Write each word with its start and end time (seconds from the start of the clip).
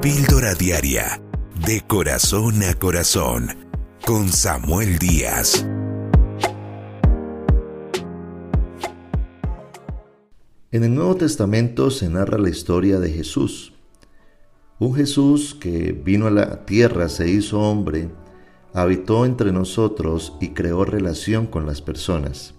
Píldora 0.00 0.54
Diaria, 0.54 1.20
de 1.66 1.80
corazón 1.80 2.62
a 2.62 2.74
corazón, 2.74 3.48
con 4.06 4.28
Samuel 4.28 4.96
Díaz. 5.00 5.66
En 10.70 10.84
el 10.84 10.94
Nuevo 10.94 11.16
Testamento 11.16 11.90
se 11.90 12.08
narra 12.08 12.38
la 12.38 12.48
historia 12.48 13.00
de 13.00 13.10
Jesús. 13.10 13.72
Un 14.78 14.94
Jesús 14.94 15.56
que 15.60 15.90
vino 15.90 16.28
a 16.28 16.30
la 16.30 16.64
tierra, 16.64 17.08
se 17.08 17.28
hizo 17.28 17.58
hombre, 17.58 18.08
habitó 18.72 19.26
entre 19.26 19.50
nosotros 19.50 20.32
y 20.40 20.50
creó 20.50 20.84
relación 20.84 21.48
con 21.48 21.66
las 21.66 21.82
personas. 21.82 22.54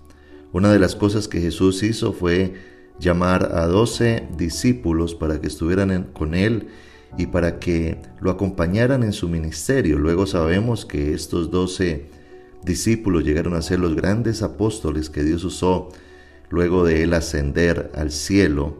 Una 0.51 0.73
de 0.73 0.79
las 0.79 0.93
cosas 0.93 1.29
que 1.29 1.39
Jesús 1.39 1.83
hizo 1.83 2.11
fue 2.11 2.55
llamar 2.99 3.55
a 3.55 3.65
doce 3.65 4.27
discípulos 4.35 5.15
para 5.15 5.39
que 5.39 5.47
estuvieran 5.47 6.09
con 6.11 6.35
él 6.35 6.67
y 7.17 7.27
para 7.27 7.59
que 7.59 7.97
lo 8.19 8.31
acompañaran 8.31 9.03
en 9.03 9.13
su 9.13 9.27
ministerio. 9.29 9.97
Luego 9.97 10.25
sabemos 10.25 10.85
que 10.85 11.13
estos 11.13 11.51
doce 11.51 12.07
discípulos 12.63 13.23
llegaron 13.23 13.53
a 13.53 13.61
ser 13.61 13.79
los 13.79 13.95
grandes 13.95 14.41
apóstoles 14.41 15.09
que 15.09 15.23
Dios 15.23 15.43
usó 15.43 15.89
luego 16.49 16.83
de 16.83 17.03
él 17.03 17.13
ascender 17.13 17.91
al 17.95 18.11
cielo 18.11 18.77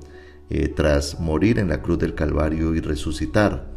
eh, 0.50 0.68
tras 0.68 1.20
morir 1.20 1.60
en 1.60 1.70
la 1.70 1.82
cruz 1.82 2.00
del 2.00 2.16
Calvario 2.16 2.74
y 2.76 2.80
resucitar. 2.80 3.70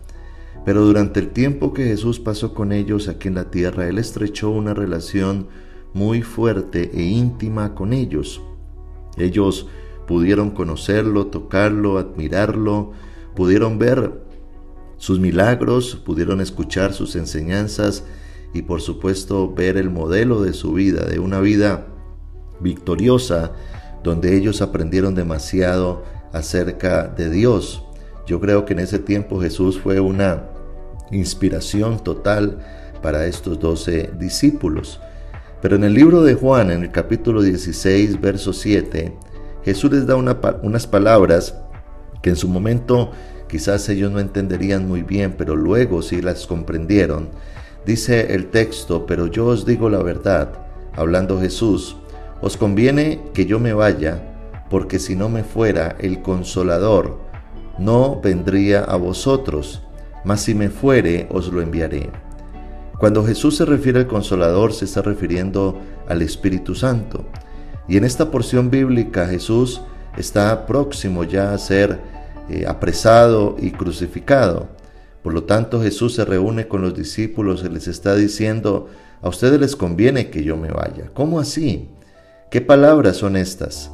Pero 0.65 0.84
durante 0.84 1.21
el 1.21 1.30
tiempo 1.30 1.73
que 1.73 1.84
Jesús 1.84 2.21
pasó 2.21 2.55
con 2.55 2.73
ellos 2.73 3.09
aquí 3.09 3.29
en 3.29 3.34
la 3.34 3.51
tierra, 3.51 3.88
Él 3.88 3.98
estrechó 3.98 4.51
una 4.51 4.74
relación 4.74 5.48
muy 5.93 6.23
fuerte 6.23 6.91
e 6.95 7.02
íntima 7.02 7.74
con 7.74 7.93
ellos. 7.93 8.41
Ellos 9.19 9.66
pudieron 10.07 10.51
conocerlo, 10.51 11.27
tocarlo, 11.27 11.98
admirarlo, 11.98 12.93
pudieron 13.34 13.79
ver 13.79 14.23
sus 15.02 15.18
milagros, 15.18 15.96
pudieron 15.96 16.40
escuchar 16.40 16.92
sus 16.92 17.16
enseñanzas 17.16 18.04
y 18.54 18.62
por 18.62 18.80
supuesto 18.80 19.52
ver 19.52 19.76
el 19.76 19.90
modelo 19.90 20.42
de 20.42 20.52
su 20.52 20.74
vida, 20.74 21.04
de 21.04 21.18
una 21.18 21.40
vida 21.40 21.88
victoriosa, 22.60 23.50
donde 24.04 24.36
ellos 24.36 24.62
aprendieron 24.62 25.16
demasiado 25.16 26.04
acerca 26.32 27.08
de 27.08 27.30
Dios. 27.30 27.82
Yo 28.28 28.40
creo 28.40 28.64
que 28.64 28.74
en 28.74 28.78
ese 28.78 29.00
tiempo 29.00 29.40
Jesús 29.40 29.80
fue 29.80 29.98
una 29.98 30.45
inspiración 31.10 31.98
total 31.98 32.64
para 33.02 33.26
estos 33.26 33.58
doce 33.58 34.08
discípulos. 34.20 35.00
Pero 35.60 35.74
en 35.74 35.82
el 35.82 35.95
libro 35.95 36.23
de 36.23 36.34
Juan, 36.34 36.70
en 36.70 36.84
el 36.84 36.92
capítulo 36.92 37.42
16, 37.42 38.20
verso 38.20 38.52
7, 38.52 39.18
Jesús 39.64 39.90
les 39.90 40.06
da 40.06 40.14
unas 40.14 40.86
palabras 40.86 41.56
que 42.23 42.30
en 42.30 42.36
su 42.36 42.46
momento 42.46 43.10
quizás 43.52 43.88
ellos 43.88 44.10
no 44.10 44.18
entenderían 44.18 44.88
muy 44.88 45.02
bien, 45.04 45.36
pero 45.38 45.54
luego 45.54 46.02
sí 46.02 46.20
las 46.20 46.48
comprendieron. 46.48 47.28
Dice 47.86 48.34
el 48.34 48.46
texto, 48.46 49.06
pero 49.06 49.28
yo 49.28 49.46
os 49.46 49.64
digo 49.64 49.88
la 49.88 50.02
verdad, 50.02 50.54
hablando 50.96 51.40
Jesús, 51.40 51.96
os 52.40 52.56
conviene 52.56 53.20
que 53.32 53.46
yo 53.46 53.60
me 53.60 53.74
vaya, 53.74 54.64
porque 54.68 54.98
si 54.98 55.14
no 55.14 55.28
me 55.28 55.45
fuera 55.45 55.95
el 56.00 56.23
consolador, 56.23 57.20
no 57.78 58.20
vendría 58.20 58.82
a 58.82 58.96
vosotros 58.96 59.82
mas 60.24 60.42
si 60.42 60.54
me 60.54 60.68
fuere, 60.68 61.26
os 61.30 61.52
lo 61.52 61.60
enviaré. 61.60 62.10
Cuando 62.98 63.24
Jesús 63.24 63.56
se 63.56 63.64
refiere 63.64 64.00
al 64.00 64.06
consolador, 64.06 64.72
se 64.72 64.84
está 64.84 65.03
refiriendo 65.03 65.80
al 66.08 66.22
Espíritu 66.22 66.75
Santo. 66.75 67.25
Y 67.88 67.97
en 67.97 68.04
esta 68.04 68.30
porción 68.30 68.70
bíblica 68.70 69.26
Jesús 69.26 69.82
está 70.16 70.66
próximo 70.66 71.25
ya 71.25 71.53
a 71.53 71.58
ser 71.58 72.00
eh, 72.48 72.65
apresado 72.66 73.56
y 73.59 73.71
crucificado. 73.71 74.69
Por 75.22 75.34
lo 75.34 75.44
tanto 75.44 75.81
Jesús 75.81 76.15
se 76.15 76.25
reúne 76.25 76.66
con 76.69 76.82
los 76.82 76.94
discípulos 76.94 77.62
y 77.65 77.69
les 77.69 77.87
está 77.87 78.15
diciendo, 78.16 78.88
a 79.20 79.28
ustedes 79.28 79.60
les 79.60 79.76
conviene 79.76 80.30
que 80.30 80.42
yo 80.42 80.56
me 80.56 80.70
vaya. 80.70 81.10
¿Cómo 81.14 81.38
así? 81.38 81.88
¿Qué 82.50 82.60
palabras 82.60 83.16
son 83.16 83.36
estas? 83.36 83.91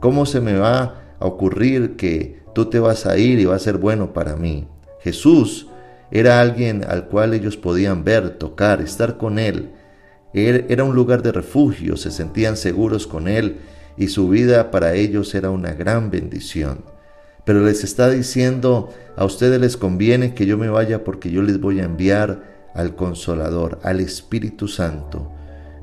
¿Cómo 0.00 0.26
se 0.26 0.40
me 0.40 0.54
va 0.54 1.00
a 1.18 1.26
ocurrir 1.26 1.96
que 1.96 2.42
tú 2.54 2.66
te 2.66 2.80
vas 2.80 3.06
a 3.06 3.16
ir 3.16 3.38
y 3.38 3.44
va 3.44 3.54
a 3.54 3.60
ser 3.60 3.78
bueno 3.78 4.12
para 4.12 4.36
mí? 4.36 4.66
Jesús 5.00 5.68
era 6.10 6.40
alguien 6.40 6.84
al 6.88 7.06
cual 7.06 7.34
ellos 7.34 7.56
podían 7.56 8.04
ver, 8.04 8.30
tocar, 8.30 8.80
estar 8.80 9.16
con 9.16 9.38
Él. 9.38 9.70
Era 10.32 10.82
un 10.82 10.94
lugar 10.94 11.22
de 11.22 11.30
refugio, 11.30 11.96
se 11.96 12.10
sentían 12.10 12.56
seguros 12.56 13.06
con 13.06 13.28
Él 13.28 13.58
y 13.96 14.08
su 14.08 14.28
vida 14.28 14.70
para 14.70 14.94
ellos 14.94 15.34
era 15.34 15.50
una 15.50 15.72
gran 15.72 16.10
bendición. 16.10 16.93
Pero 17.44 17.64
les 17.64 17.84
está 17.84 18.10
diciendo, 18.10 18.90
a 19.16 19.24
ustedes 19.24 19.60
les 19.60 19.76
conviene 19.76 20.34
que 20.34 20.46
yo 20.46 20.56
me 20.56 20.68
vaya 20.68 21.04
porque 21.04 21.30
yo 21.30 21.42
les 21.42 21.60
voy 21.60 21.80
a 21.80 21.84
enviar 21.84 22.70
al 22.74 22.96
Consolador, 22.96 23.78
al 23.82 24.00
Espíritu 24.00 24.68
Santo. 24.68 25.30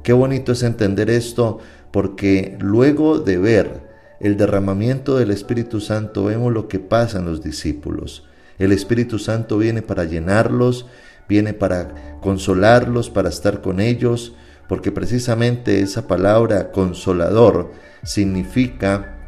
Qué 0.03 0.13
bonito 0.13 0.51
es 0.51 0.63
entender 0.63 1.09
esto 1.09 1.59
porque 1.91 2.57
luego 2.59 3.19
de 3.19 3.37
ver 3.37 3.91
el 4.19 4.37
derramamiento 4.37 5.17
del 5.17 5.31
Espíritu 5.31 5.79
Santo 5.79 6.25
vemos 6.25 6.51
lo 6.51 6.67
que 6.67 6.79
pasa 6.79 7.19
en 7.19 7.25
los 7.25 7.43
discípulos. 7.43 8.27
El 8.59 8.71
Espíritu 8.71 9.19
Santo 9.19 9.57
viene 9.57 9.81
para 9.81 10.03
llenarlos, 10.03 10.85
viene 11.27 11.53
para 11.53 12.19
consolarlos, 12.21 13.09
para 13.09 13.29
estar 13.29 13.61
con 13.61 13.79
ellos, 13.79 14.35
porque 14.67 14.91
precisamente 14.91 15.81
esa 15.81 16.07
palabra 16.07 16.71
consolador 16.71 17.71
significa 18.03 19.20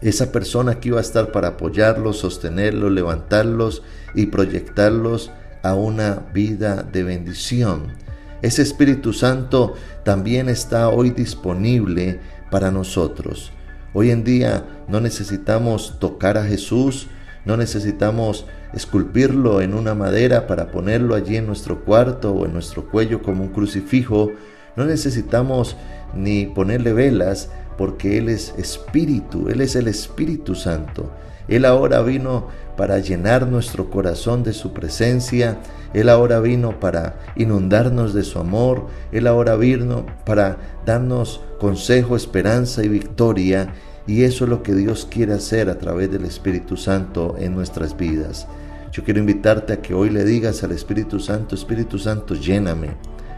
esa 0.00 0.32
persona 0.32 0.78
que 0.78 0.88
iba 0.88 0.98
a 0.98 1.02
estar 1.02 1.32
para 1.32 1.48
apoyarlos, 1.48 2.18
sostenerlos, 2.18 2.92
levantarlos 2.92 3.82
y 4.14 4.26
proyectarlos 4.26 5.30
a 5.62 5.74
una 5.74 6.26
vida 6.32 6.82
de 6.82 7.02
bendición. 7.02 7.94
Ese 8.42 8.62
Espíritu 8.62 9.12
Santo 9.12 9.74
también 10.04 10.48
está 10.48 10.88
hoy 10.90 11.10
disponible 11.10 12.20
para 12.50 12.70
nosotros. 12.70 13.52
Hoy 13.94 14.10
en 14.10 14.24
día 14.24 14.64
no 14.88 15.00
necesitamos 15.00 15.98
tocar 15.98 16.36
a 16.36 16.44
Jesús, 16.44 17.08
no 17.46 17.56
necesitamos 17.56 18.44
esculpirlo 18.74 19.62
en 19.62 19.72
una 19.72 19.94
madera 19.94 20.46
para 20.46 20.70
ponerlo 20.70 21.14
allí 21.14 21.36
en 21.36 21.46
nuestro 21.46 21.84
cuarto 21.84 22.32
o 22.32 22.44
en 22.44 22.52
nuestro 22.52 22.88
cuello 22.90 23.22
como 23.22 23.42
un 23.42 23.48
crucifijo. 23.48 24.32
No 24.76 24.84
necesitamos 24.84 25.76
ni 26.14 26.44
ponerle 26.46 26.92
velas 26.92 27.48
porque 27.76 28.18
Él 28.18 28.28
es 28.28 28.54
espíritu, 28.58 29.48
Él 29.48 29.60
es 29.60 29.76
el 29.76 29.88
Espíritu 29.88 30.54
Santo. 30.54 31.10
Él 31.48 31.64
ahora 31.64 32.02
vino 32.02 32.48
para 32.76 32.98
llenar 32.98 33.46
nuestro 33.46 33.88
corazón 33.88 34.42
de 34.42 34.52
su 34.52 34.72
presencia. 34.72 35.58
Él 35.94 36.08
ahora 36.08 36.40
vino 36.40 36.80
para 36.80 37.20
inundarnos 37.36 38.14
de 38.14 38.24
su 38.24 38.38
amor. 38.38 38.86
Él 39.12 39.26
ahora 39.26 39.56
vino 39.56 40.06
para 40.24 40.56
darnos 40.84 41.40
consejo, 41.60 42.16
esperanza 42.16 42.82
y 42.84 42.88
victoria. 42.88 43.72
Y 44.06 44.22
eso 44.24 44.44
es 44.44 44.50
lo 44.50 44.62
que 44.62 44.74
Dios 44.74 45.06
quiere 45.10 45.32
hacer 45.32 45.68
a 45.68 45.78
través 45.78 46.10
del 46.10 46.24
Espíritu 46.24 46.76
Santo 46.76 47.36
en 47.38 47.54
nuestras 47.54 47.96
vidas. 47.96 48.46
Yo 48.92 49.04
quiero 49.04 49.20
invitarte 49.20 49.72
a 49.72 49.82
que 49.82 49.94
hoy 49.94 50.10
le 50.10 50.24
digas 50.24 50.62
al 50.62 50.72
Espíritu 50.72 51.20
Santo, 51.20 51.54
Espíritu 51.54 51.98
Santo, 51.98 52.34
lléname. 52.34 52.90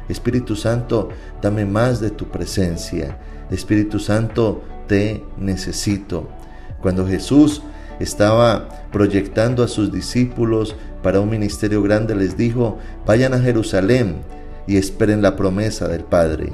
Espíritu 0.08 0.56
Santo, 0.56 1.10
dame 1.42 1.64
más 1.64 2.00
de 2.00 2.10
tu 2.10 2.26
presencia. 2.28 3.18
Espíritu 3.50 3.98
Santo, 3.98 4.62
te 4.86 5.22
necesito. 5.38 6.28
Cuando 6.80 7.06
Jesús 7.06 7.62
estaba 8.00 8.68
proyectando 8.92 9.62
a 9.62 9.68
sus 9.68 9.92
discípulos 9.92 10.76
para 11.02 11.20
un 11.20 11.30
ministerio 11.30 11.82
grande, 11.82 12.14
les 12.14 12.36
dijo, 12.36 12.78
vayan 13.06 13.34
a 13.34 13.40
Jerusalén 13.40 14.16
y 14.66 14.76
esperen 14.76 15.22
la 15.22 15.36
promesa 15.36 15.88
del 15.88 16.04
Padre. 16.04 16.52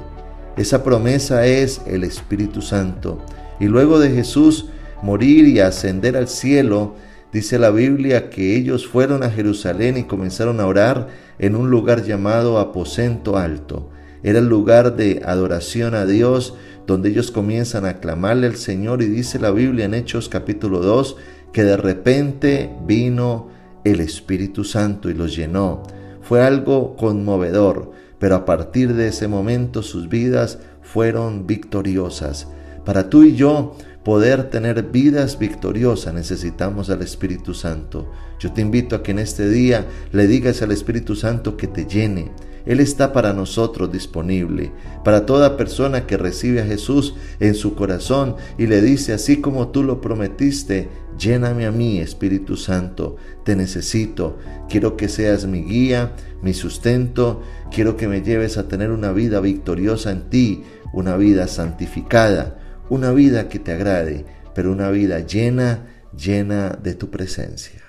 Esa 0.57 0.83
promesa 0.83 1.45
es 1.45 1.81
el 1.85 2.03
Espíritu 2.03 2.61
Santo. 2.61 3.19
Y 3.59 3.65
luego 3.65 3.99
de 3.99 4.11
Jesús 4.11 4.67
morir 5.01 5.47
y 5.47 5.59
ascender 5.59 6.15
al 6.17 6.27
cielo, 6.27 6.95
dice 7.35 7.59
la 7.59 7.69
Biblia 7.69 8.29
que 8.29 8.55
ellos 8.55 8.87
fueron 8.87 9.21
a 9.21 9.29
Jerusalén 9.29 9.97
y 9.97 10.03
comenzaron 10.03 10.61
a 10.61 10.67
orar 10.67 11.09
en 11.37 11.57
un 11.57 11.69
lugar 11.69 12.05
llamado 12.05 12.59
aposento 12.59 13.35
alto. 13.35 13.89
Era 14.23 14.39
el 14.39 14.47
lugar 14.47 14.95
de 14.95 15.21
adoración 15.25 15.95
a 15.95 16.05
Dios 16.05 16.53
donde 16.87 17.09
ellos 17.09 17.31
comienzan 17.31 17.83
a 17.83 17.99
clamarle 17.99 18.47
al 18.47 18.55
Señor 18.55 19.01
y 19.01 19.07
dice 19.07 19.37
la 19.37 19.51
Biblia 19.51 19.83
en 19.83 19.95
Hechos 19.95 20.29
capítulo 20.29 20.79
2 20.79 21.17
que 21.51 21.65
de 21.65 21.75
repente 21.75 22.69
vino 22.87 23.49
el 23.83 23.99
Espíritu 23.99 24.63
Santo 24.63 25.09
y 25.09 25.13
los 25.13 25.35
llenó. 25.35 25.83
Fue 26.21 26.41
algo 26.41 26.95
conmovedor, 26.95 27.91
pero 28.17 28.35
a 28.35 28.45
partir 28.45 28.93
de 28.93 29.09
ese 29.09 29.27
momento 29.27 29.83
sus 29.83 30.07
vidas 30.07 30.59
fueron 30.81 31.47
victoriosas. 31.47 32.47
Para 32.85 33.09
tú 33.09 33.23
y 33.23 33.35
yo 33.35 33.75
poder 34.03 34.51
tener 34.51 34.83
vidas 34.83 35.39
victoriosas 35.39 36.13
necesitamos 36.13 36.91
al 36.91 37.01
Espíritu 37.01 37.55
Santo. 37.55 38.11
Yo 38.39 38.53
te 38.53 38.61
invito 38.61 38.95
a 38.95 39.01
que 39.01 39.11
en 39.11 39.19
este 39.19 39.49
día 39.49 39.87
le 40.11 40.27
digas 40.27 40.61
al 40.61 40.71
Espíritu 40.71 41.15
Santo 41.15 41.57
que 41.57 41.67
te 41.67 41.85
llene. 41.85 42.31
Él 42.67 42.79
está 42.79 43.13
para 43.13 43.33
nosotros 43.33 43.91
disponible, 43.91 44.71
para 45.03 45.25
toda 45.25 45.57
persona 45.57 46.07
que 46.07 46.17
recibe 46.17 46.61
a 46.61 46.65
Jesús 46.65 47.15
en 47.39 47.53
su 47.53 47.75
corazón 47.75 48.35
y 48.57 48.65
le 48.67 48.81
dice, 48.81 49.13
así 49.13 49.37
como 49.37 49.67
tú 49.67 49.83
lo 49.83 50.01
prometiste, 50.01 50.89
lléname 51.17 51.67
a 51.67 51.71
mí, 51.71 51.99
Espíritu 51.99 52.57
Santo, 52.57 53.17
te 53.43 53.55
necesito, 53.55 54.37
quiero 54.67 54.97
que 54.97 55.09
seas 55.09 55.45
mi 55.45 55.61
guía, 55.63 56.15
mi 56.41 56.53
sustento, 56.55 57.43
quiero 57.71 57.97
que 57.97 58.07
me 58.07 58.23
lleves 58.23 58.57
a 58.57 58.67
tener 58.67 58.91
una 58.91 59.11
vida 59.11 59.39
victoriosa 59.41 60.11
en 60.11 60.29
ti, 60.29 60.63
una 60.91 61.17
vida 61.17 61.47
santificada, 61.47 62.57
una 62.89 63.11
vida 63.11 63.49
que 63.49 63.59
te 63.59 63.73
agrade, 63.73 64.25
pero 64.53 64.71
una 64.71 64.89
vida 64.89 65.19
llena, 65.19 65.87
llena 66.15 66.69
de 66.69 66.95
tu 66.95 67.09
presencia. 67.09 67.81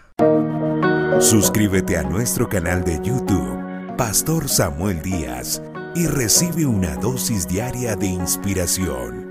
Suscríbete 1.20 1.96
a 1.96 2.02
nuestro 2.02 2.48
canal 2.48 2.84
de 2.84 3.00
YouTube, 3.02 3.96
Pastor 3.96 4.48
Samuel 4.48 5.00
Díaz, 5.02 5.62
y 5.94 6.06
recibe 6.06 6.66
una 6.66 6.96
dosis 6.96 7.48
diaria 7.48 7.96
de 7.96 8.06
inspiración. 8.06 9.25